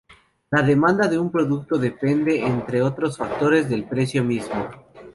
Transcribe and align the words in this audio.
La 0.49 0.63
demanda 0.63 1.07
de 1.07 1.19
un 1.19 1.31
producto 1.31 1.77
depende, 1.77 2.43
entre 2.43 2.81
otros 2.81 3.19
factores, 3.19 3.69
del 3.69 3.83
precio 3.83 4.21
del 4.21 4.29
mismo. 4.29 4.67